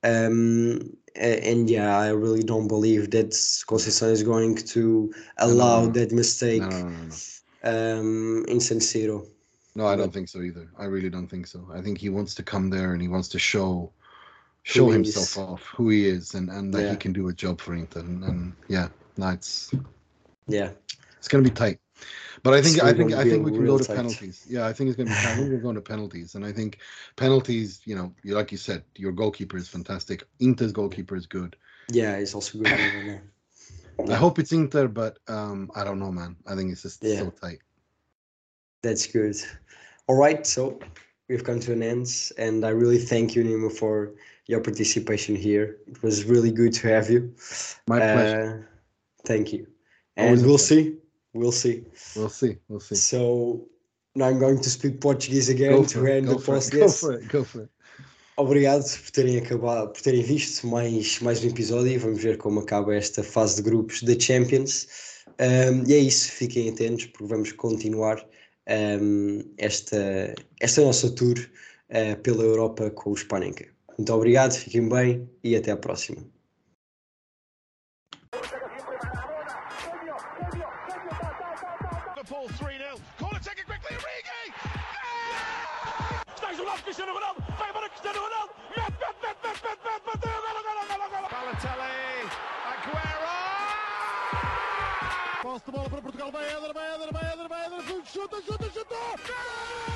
[0.03, 5.91] Um, and yeah, I really don't believe that Conceição is going to allow no.
[5.91, 7.99] that mistake no, no.
[7.99, 9.28] um, in San Siro.
[9.76, 10.69] No, I don't think so either.
[10.78, 11.67] I really don't think so.
[11.73, 13.91] I think he wants to come there and he wants to show
[14.63, 15.38] show himself is.
[15.38, 16.91] off who he is and, and that Yeah.
[16.91, 17.99] he can do a job for Inter.
[17.99, 19.38] And, and yeah, no,
[20.47, 20.71] Yeah,
[21.17, 21.80] it's gonna be tight.
[22.43, 23.95] But I think I think I think we can go to tight.
[23.95, 24.45] penalties.
[24.49, 25.15] Yeah, I think it's gonna be.
[25.15, 26.80] I think we're going to penalties, and I think
[27.15, 27.82] penalties.
[27.86, 30.23] You know, like you said, your goalkeeper is fantastic.
[30.39, 31.55] Inter's goalkeeper is good.
[31.89, 33.21] yeah, he's also good.
[34.09, 36.36] I hope it's Inter, but um, I don't know, man.
[36.45, 37.19] I think it's just Yeah.
[37.19, 37.59] so tight.
[38.86, 39.36] That's good.
[40.08, 40.80] All right, so
[41.28, 42.08] we've come to an end,
[42.38, 44.14] and I really thank you, Nemo, for
[44.46, 45.78] your participation here.
[45.88, 47.34] It was really good to have you.
[47.88, 48.70] My pleasure.
[48.70, 49.66] Uh, thank you.
[50.18, 50.98] And a we'll see.
[51.34, 51.86] We'll see.
[52.16, 52.60] We'll see.
[52.68, 52.94] We'll see.
[52.94, 53.66] So
[54.14, 56.72] now I'm going to speak Portuguese again to end the it.
[56.72, 57.28] Go for it.
[57.28, 57.70] Go for it.
[58.38, 62.60] Obrigado por terem acabado, por terem visto mais, mais um episódio e vamos ver como
[62.60, 64.88] acaba esta fase de grupos da Champions.
[65.40, 68.24] Um, e é isso, fiquem atentos porque vamos continuar
[68.70, 71.38] um, esta, esta nossa tour
[71.89, 73.66] uh, pela Europa com o Panenka.
[73.97, 76.22] Muito obrigado, fiquem bem e até à próxima.
[92.66, 93.26] Aguero!
[95.89, 96.85] Para Portugal, vai Eder, vai
[98.28, 99.95] chuta, chuta, chuta!